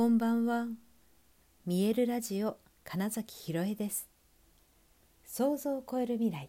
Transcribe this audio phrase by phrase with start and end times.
[0.00, 0.66] こんばんは。
[1.66, 4.08] 見えるラジオ金崎ひろえです。
[5.26, 6.48] 想像を超える未来。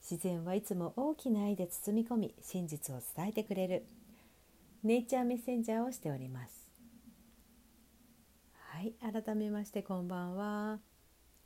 [0.00, 3.84] 自然はいつも大きな愛で包み込み、真実を伝えてくれる
[4.82, 6.72] ネイチャーメッセンジャーをしております。
[8.70, 10.78] はい、改めましてこんばんは。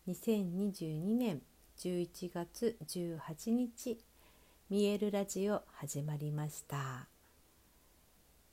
[0.07, 1.43] 2022年
[1.77, 3.99] 11月18日、
[4.71, 7.09] 見えるラジオ始まりました。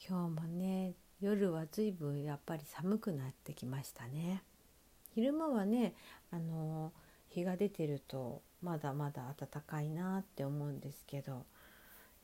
[0.10, 4.44] 今日もね夜は随分やっぱり寒くなってきましたね。
[5.14, 5.94] 昼間はね
[6.32, 6.92] あの
[7.30, 11.46] 日が出てるとまだまだ暖かいなって思うんですけど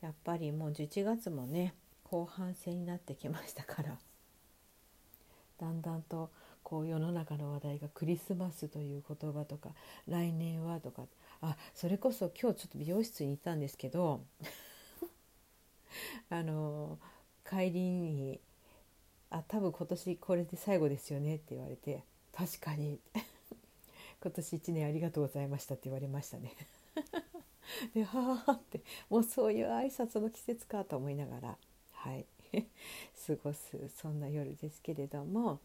[0.00, 1.74] やっぱりもう11月もね
[2.04, 3.98] 後半戦になってきましたから
[5.58, 6.30] だんだんと
[6.62, 9.70] こう世の中の話題がクリスマスという言葉とか
[10.06, 11.02] 来年はとか
[11.40, 14.22] あそれこそ今日ちょっと美容室に行ったんですけど
[16.30, 16.98] あの
[17.48, 18.40] 帰りに
[19.30, 23.00] あ多分今年これで最後ですよね」って言われて「確かに
[24.22, 26.54] 今年1年ありがとうございました」って言われましたね。
[27.94, 31.58] ではあってもうそういう挨拶の季節かと思いながら
[31.92, 32.26] はい
[33.26, 35.60] 過ごすそんな夜ですけれども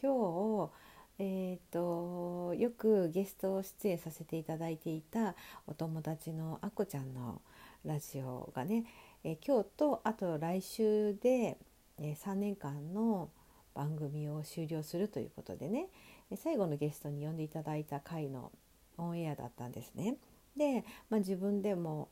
[0.00, 0.72] 今日
[1.18, 7.40] えーと、よくゲスト出演させていただいていたお友達のあこちゃんの
[7.84, 8.86] ラジオがね、
[9.22, 11.58] え、今日とあと来週で
[12.02, 13.30] え3年間の
[13.74, 15.88] 番組を終了するということでね。
[16.36, 18.52] 最後のゲストに呼んでいただいた回の
[18.96, 20.16] オンエアだったんですね。
[20.56, 22.08] で、まあ、自分でも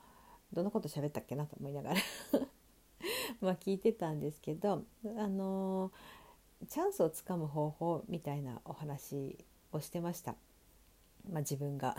[0.53, 2.01] どのこと喋ったっけなと思いながら。
[3.41, 4.85] ま聞いてたんですけど、
[5.17, 9.39] あのー、チャンスをつかむ方法みたいなお話
[9.73, 10.35] をしてました、
[11.29, 11.97] まあ、自分が。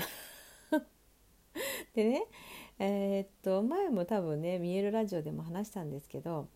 [1.96, 2.26] でね
[2.80, 6.48] えー、っと前も多分ね「見えるラジオ」でも話したんですけど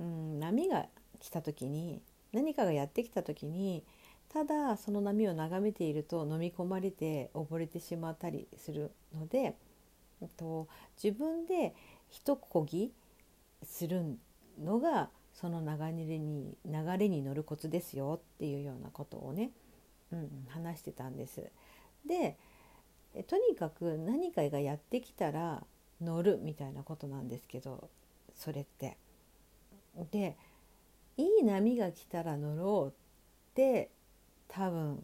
[0.00, 0.86] うん波が
[1.20, 2.00] 来た時に
[2.32, 3.84] 何かがやってきた時に
[4.32, 9.56] ただその波を眺めていると飲み込まれて溺れてしまったりするので、
[10.22, 10.68] えっと、
[11.02, 11.74] 自分で
[12.08, 12.92] 一こぎ
[13.62, 14.16] する
[14.62, 19.50] のがその流れに流れに乗るコツですよっていうようなことをね、
[20.12, 21.50] うん、話してたんです。
[22.06, 22.36] で
[23.26, 25.64] とにかく何かがやってきたら
[26.00, 27.90] 乗るみたいなことなんですけど
[28.34, 28.96] それって。
[30.10, 30.36] で
[31.16, 32.92] いい波が来たら乗ろうっ
[33.54, 33.90] て
[34.48, 35.02] 多分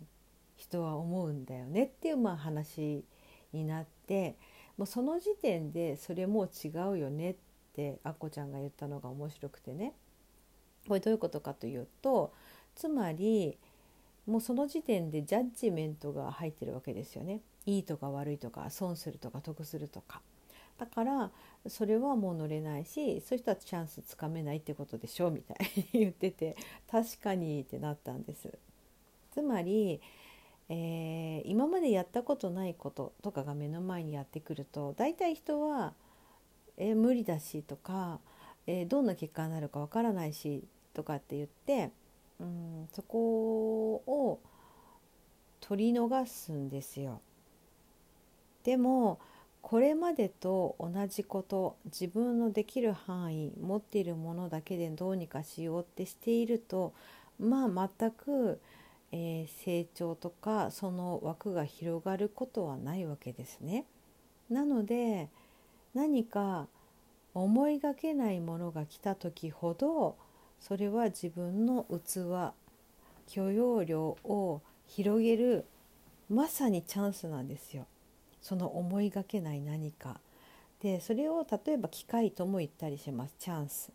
[0.57, 3.05] 人は思うんだよねっていうまあ話
[3.53, 4.37] になって
[4.77, 7.37] もうその時点でそれもう違うよねっ
[7.75, 9.93] てあっこちゃんが言ったのが面白くてね
[10.89, 12.33] これどういうことかというと
[12.75, 13.59] つまり
[14.27, 17.41] もうその時点でジャッジメントが入ってるわけですよね。
[17.65, 20.21] いいとか悪いとか損するとか得するとか。
[20.79, 21.31] だから
[21.69, 26.57] それはもう乗れないしそういう人はチャンスつかめないってことでしょみたいに 言ってて
[26.91, 28.53] 確かにってなったんです。
[29.33, 30.01] つまり、
[30.69, 35.95] えー、今までやったことないこととかが目の前にやってくると大体人は、
[36.77, 38.21] えー、無理だしとか、
[38.67, 40.65] えー、どんな結果になるかわからないし
[40.95, 41.91] とかって言って
[42.41, 44.41] うんそこを
[45.61, 47.21] 取り逃すんですよ。
[48.63, 49.21] でも
[49.69, 56.95] これまでと同じこと自分のできる範囲持っているものだけでどうにかしようってしていると
[57.41, 58.61] まあ全く、
[59.11, 63.87] えー、成長とかその枠が広がることはないわけですね。
[64.49, 65.31] なので
[65.95, 66.69] 何か
[67.35, 70.17] 思いがけないものが来た時ほど
[70.61, 72.55] それは自分の器
[73.27, 75.65] 許容量を広げる
[76.31, 77.89] まさにチャンスなんですよ。
[78.47, 80.21] その思いがけない何か
[80.81, 83.91] でそれを例えば機会とも言ったりしますチャンス。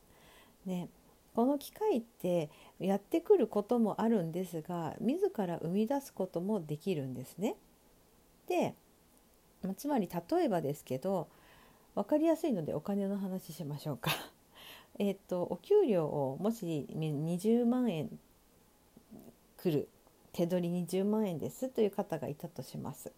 [0.66, 0.90] ね、
[1.34, 7.56] この機会ってやってくることもあるんですが自ら生み出すこともできるんですね。
[8.50, 8.76] で
[9.78, 11.30] つまり例えばですけど
[11.96, 14.12] 分かりやすいのでお金の話しましょうか。
[15.00, 18.20] えっとお給料をもし20万円
[19.56, 19.88] 来る
[20.34, 23.14] 手取り20万円ですという方がいたとします。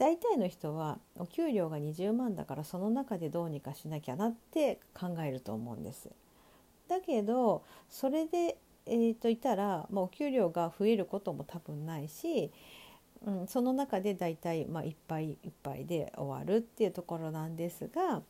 [0.00, 6.08] 大体の人はお給料が20万だからその中でどうにかしなきゃなって考えると思うんです。
[6.88, 8.56] だけどそれで、
[8.86, 12.50] えー、といたら、まあ、お給料が増えることも多分ないし、
[13.26, 18.22] うん、その中で大体、まあ、いっぱいいっぱいで終わるっていうところなんですが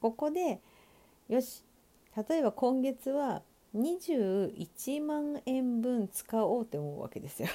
[0.00, 0.58] ここで
[1.28, 1.62] よし
[2.28, 3.42] 例えば今月は
[3.76, 7.48] 21万円分使おうって思うわけですよ。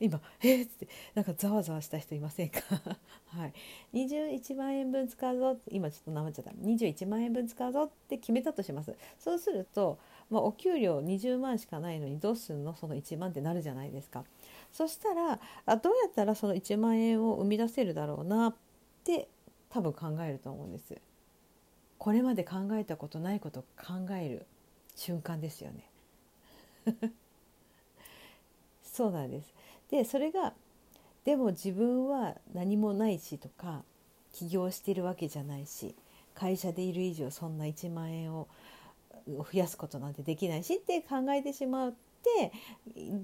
[0.00, 2.60] 今「えっ!」ってなんかざわざわした人いませんか？
[3.26, 3.52] はい
[3.94, 9.98] 21万円分使うぞ今ちょっとなまっちゃった21万円分使うぞって決めたとしますそうすると
[10.30, 12.74] まあ、お給料20万しかないのにどうするの？
[12.76, 14.24] その1万ってなるじゃないですか。
[14.70, 18.54] そしたらあどうやったらその1万円を生み出せるだろうなっ
[19.04, 19.28] て
[19.70, 21.00] 多分考えると思うんです。
[21.96, 24.46] これまで考えたことないこと考える
[24.94, 25.90] 瞬間ですよね。
[28.82, 29.54] そうなんです。
[29.90, 30.52] でそれが
[31.24, 33.82] でも自分は何もないしとか
[34.32, 35.94] 起業してるわけじゃないし
[36.34, 38.48] 会社でいる以上そんな1万円を
[39.26, 42.52] 増やすことなんてできないしって考えてしまって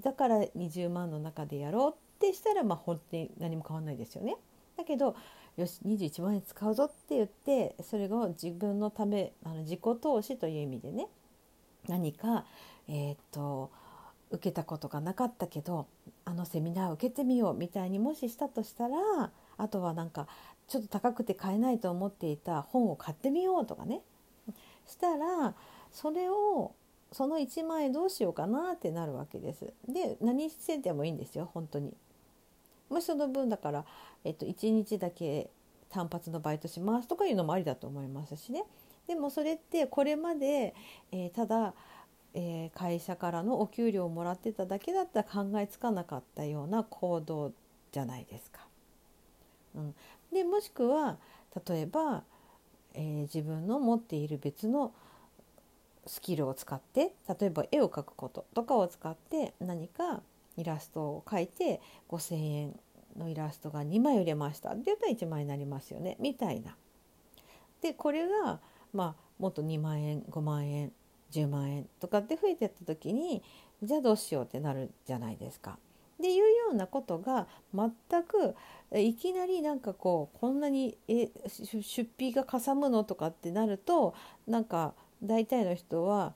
[0.02, 4.36] だから20万の中でやろうってしたらまあ本当に何も変わんないですよね。
[4.76, 5.16] だけど
[5.56, 11.06] よし21万円使うぞって言ってそれが自分のためあの自己投資という意味でね
[11.88, 12.44] 何か
[12.88, 13.70] えー、っと
[14.34, 15.86] 受けたことがなかったけど
[16.24, 18.96] あのセミナー受けてみようみたいにもししたとしたら
[19.56, 20.26] あとはなんか
[20.66, 24.00] ちょっと高くて買えないと思っていた本を買ってみようとかね
[24.86, 25.54] したら
[25.92, 26.72] それを
[27.12, 29.72] その1万円どうしようかなってなるわけです。
[29.88, 31.94] で何しててもいいんですよ本当に。
[32.90, 33.84] もしその分だから、
[34.24, 35.48] えっと、1日だけ
[35.90, 38.64] 単発のバイトしますとかいうのもありだと思いますしね。
[39.06, 40.74] でもそれってこれまで、
[41.12, 41.74] えー、ただ、
[42.34, 47.52] えー、会社からのお給料をもらってただけだったら考えつかなかったような行動
[47.92, 48.60] じゃないですか。
[49.76, 49.94] うん、
[50.32, 51.16] でもしくは
[51.68, 52.24] 例えば、
[52.94, 54.92] えー、自分の持っている別の
[56.06, 60.20] スキルを使って例えば絵を描くこととかを使って何か
[60.56, 62.80] イラストを描いて5,000円
[63.16, 66.76] のイラストが2枚売れましたって言ったら1万円になりますよねみたいな。
[67.80, 68.60] でこれが
[68.92, 70.92] まあもっと2万円5万円
[71.30, 73.42] 10万円とかって増えてった時に
[73.82, 75.78] じゃあどうしようってなるじゃないですか。
[76.18, 77.90] っていうようなことが全
[78.22, 78.54] く
[78.96, 84.14] いきなりなんかこうこんなにえ出費がかさむのとかってなると
[84.46, 86.34] なんか大体の人は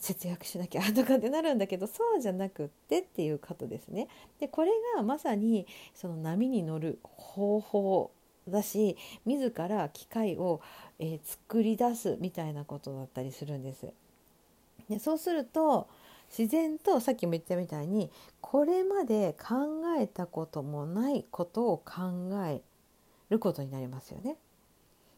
[0.00, 4.08] 節約しなきゃとかってなるんだけどそうじゃなくってっていうことですね。
[4.40, 8.10] でこれがまさにその波に乗る方法
[8.48, 8.96] だし
[9.26, 10.60] 自ら機械を、
[10.98, 13.92] えー、作り出すみたいなことだったりするんです。
[14.88, 15.88] でそうすると
[16.36, 22.62] 自然とさっきも言ったみたいにこれまで考えたこともないことを考え
[23.30, 24.36] ることになりますよね。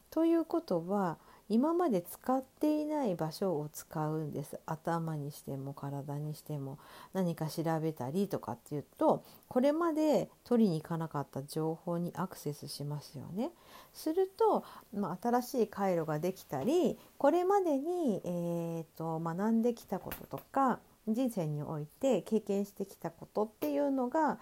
[0.09, 1.17] ということは
[1.51, 6.79] 今まで使っていない場所を使うんです頭にしても体にしても
[7.11, 13.51] 何か調べたりとかっていうとこれまで取りに行かなかった情報にアクセスしますよね。
[13.93, 14.63] すると、
[14.93, 24.39] まあ、新しい回路ができたりこれまでに、えーと、学んできたこととか人生において経験してきたことっていうのが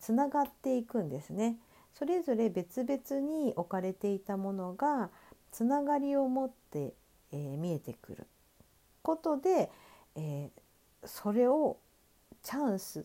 [0.00, 1.58] つな、えー、がっていくんですね。
[1.92, 5.10] それぞれ別々に置かれていたものが
[5.52, 6.92] つながりを持って、
[7.32, 8.26] えー、見えてくる
[9.02, 9.70] ことで、
[10.16, 11.78] えー、それを
[12.42, 13.04] チャンス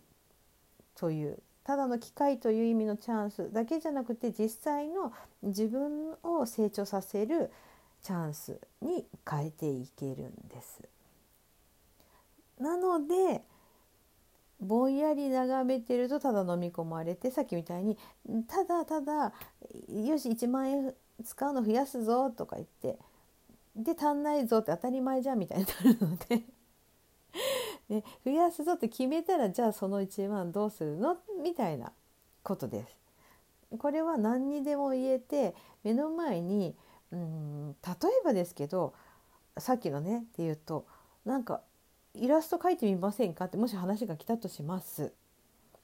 [0.96, 7.52] というただの機会という意味のチャンスだけじゃなくて実際の自分を成長させる
[8.02, 10.82] チャンスに変えていけるんです。
[12.60, 13.44] なので
[14.60, 17.98] ぼんやり眺めてるとただ飲み込まれてさっきみたいに
[18.48, 19.34] ただただ
[19.90, 20.94] よし1万円
[21.24, 22.98] 使うの増やすぞとか言って
[23.76, 26.44] で足んないぞって当たり前じゃんみたいになるので
[27.90, 31.18] で 増やすぞって決めたらじゃあその1万どうするの？
[31.42, 31.92] みたいな
[32.44, 32.98] ことです。
[33.78, 36.76] これは何にでも言えて目の前に
[37.12, 38.94] うん例えばですけど
[39.58, 40.86] さっきのねっていうと
[41.24, 41.62] なんか
[42.14, 45.14] イラスト描いてみませんかってもし話が来たとします。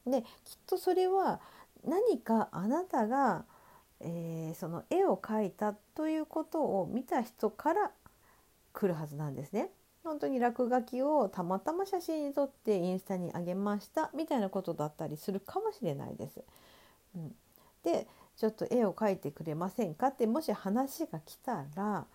[0.05, 1.39] できっとそれは
[1.85, 3.45] 何かあなたが
[3.99, 7.91] えー、その絵を描いたということを見た人から
[8.73, 9.71] 来るはずなんですね。
[10.03, 16.41] 本当に落書きをたまたま写真に撮ってインスタに上げましたみたいなことだったりするかもしれないです。
[17.15, 17.35] うん、
[17.83, 20.07] でちょっと絵を描いてくれませんか？
[20.07, 22.05] ってもし話が来たら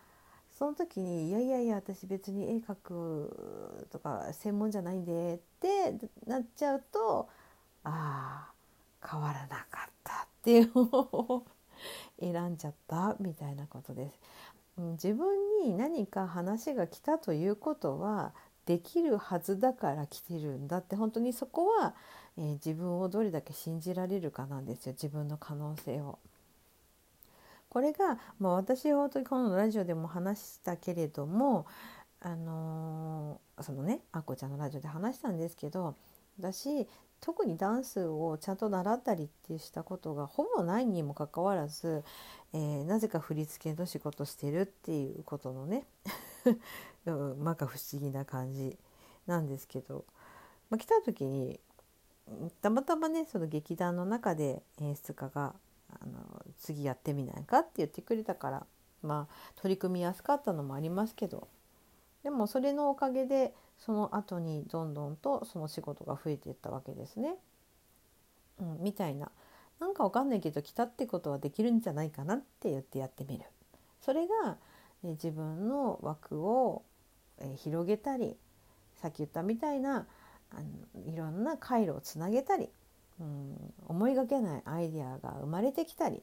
[0.51, 5.95] その時に「いやいやいや私別に絵描くとか専門じゃないんで」って
[6.27, 7.29] なっちゃうと
[7.85, 8.51] あ
[9.03, 10.71] あ変わらなかったっていう
[12.21, 14.19] 選んじゃったみたいなことです。
[14.79, 15.27] 自分
[15.65, 18.33] に何か話が来たということは
[18.65, 21.95] できるはずだから来てるんだって本当にそこは、
[22.39, 26.19] えー、自分をどれだけ信じられるかなんですよ自分の可能性を。
[27.69, 31.67] これが、まあ、私は本当にこのラジオでも話したけれども
[32.21, 35.97] あのー、そのねあこちゃんのラジオで話したんですけど
[36.39, 36.87] 私
[37.23, 42.03] 特にダンスをちゃんと習ったりってしたことがほぼないにもかかわらず、
[42.53, 45.87] えー、なぜか振り付けの仕事してるっていうことのね
[47.39, 48.77] まか不思議な感じ
[49.27, 50.05] なんですけど、
[50.69, 51.61] まあ、来た時に
[52.61, 55.55] たまたまねその劇団の中で演出家が
[55.91, 58.67] あの次やってみないかって言ってくれたから
[59.01, 61.47] まあ取り組みやすかったのもありますけど
[62.25, 67.35] でもそれのおかげでその後にどんどんとその仕事が増えていったわけですね。
[68.61, 69.31] うん、みたいな
[69.81, 73.45] なんかわかんないけど来たってことはできるんじゃないかなって言ってやってみる。
[74.01, 74.57] それが、
[75.05, 76.83] え自分の枠を、
[77.39, 78.37] え広げたり
[78.97, 80.07] さっき言ったみたいな
[80.51, 80.57] あ
[80.97, 82.69] のいろんな回路をつなげたり、
[83.21, 86.23] うん、思いがけないアイデアが生まれてきたり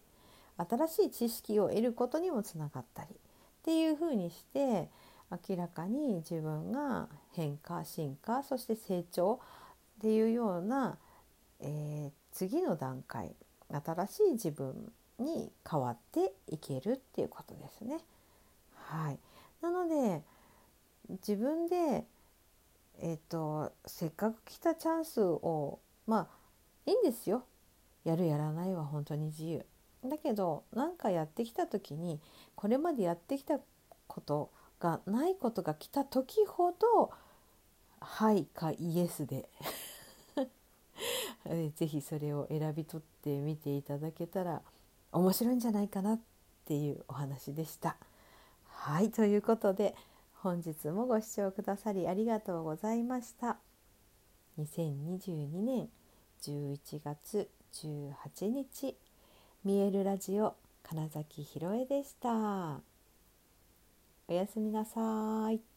[0.57, 3.15] 新しい知識を得ることにもつながったりっ
[3.63, 4.89] ていうふうにして
[5.31, 9.39] 明らかに自分が変化進化そして成長
[9.99, 10.97] っていうような、
[11.59, 13.35] えー、次の段階
[13.71, 17.99] 新しい自分に変わっていけるっていうことですね。
[18.75, 19.19] はい、
[19.61, 20.23] なので
[21.09, 22.05] 自分で、
[22.99, 26.27] えーと、せっかく来たチャンスをまあ
[26.85, 27.43] いいんですよ
[28.03, 29.65] やるやらないは本当に自由。
[30.05, 32.19] だけど何かやってきた時に
[32.55, 33.59] これまでやってきた
[34.07, 37.11] ことがないことが来た時ほど
[37.99, 39.49] 「はい」か「イエスで」
[41.75, 44.61] ぜひそれを選び取ってみていただけたら
[45.11, 46.19] 面白いんじゃないかなっ
[46.65, 47.97] ていうお話でした。
[48.67, 49.95] はいということで
[50.35, 53.57] 本日もご視聴くださりありがとうございました。
[54.57, 55.89] 2022年
[56.41, 58.95] 11月18日
[59.63, 62.88] 見えるラジオ金崎ひろえでした。
[64.29, 65.68] おやすみなさい。